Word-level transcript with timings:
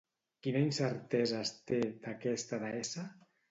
Quina 0.45 0.63
incertesa 0.67 1.43
es 1.49 1.53
té, 1.73 1.81
d'aquesta 2.07 2.63
deessa? 2.67 3.09